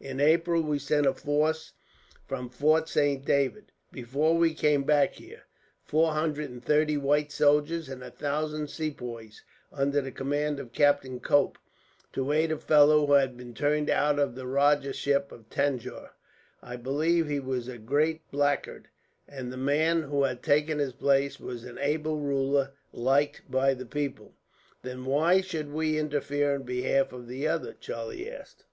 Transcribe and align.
In 0.00 0.20
April 0.20 0.60
we 0.60 0.78
sent 0.78 1.06
a 1.06 1.14
force 1.14 1.72
from 2.26 2.50
Fort 2.50 2.90
Saint 2.90 3.24
David 3.24 3.72
before 3.90 4.36
we 4.36 4.52
came 4.52 4.82
back 4.84 5.14
here 5.14 5.44
four 5.82 6.12
hundred 6.12 6.50
and 6.50 6.62
thirty 6.62 6.98
white 6.98 7.32
soldiers 7.32 7.88
and 7.88 8.02
a 8.02 8.10
thousand 8.10 8.68
Sepoys, 8.68 9.42
under 9.72 10.02
the 10.02 10.12
command 10.12 10.60
of 10.60 10.74
Captain 10.74 11.20
Cope, 11.20 11.56
to 12.12 12.32
aid 12.32 12.52
a 12.52 12.58
fellow 12.58 13.06
who 13.06 13.14
had 13.14 13.34
been 13.38 13.54
turned 13.54 13.88
out 13.88 14.18
of 14.18 14.34
the 14.34 14.46
Rajahship 14.46 15.32
of 15.32 15.48
Tanjore. 15.48 16.10
I 16.62 16.76
believe 16.76 17.26
he 17.26 17.40
was 17.40 17.66
a 17.66 17.78
great 17.78 18.30
blackguard, 18.30 18.88
and 19.26 19.50
the 19.50 19.56
man 19.56 20.02
who 20.02 20.24
had 20.24 20.42
taken 20.42 20.78
his 20.80 20.92
place 20.92 21.40
was 21.40 21.64
an 21.64 21.78
able 21.78 22.18
ruler 22.20 22.72
liked 22.92 23.50
by 23.50 23.72
the 23.72 23.86
people." 23.86 24.34
"Then 24.82 25.06
why 25.06 25.40
should 25.40 25.72
we 25.72 25.98
interfere 25.98 26.56
on 26.56 26.64
behalf 26.64 27.10
of 27.14 27.26
the 27.26 27.48
other?" 27.48 27.72
Charlie 27.72 28.30
asked. 28.30 28.64